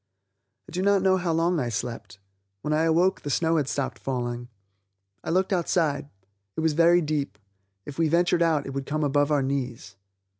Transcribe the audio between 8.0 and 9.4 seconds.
ventured out it would come above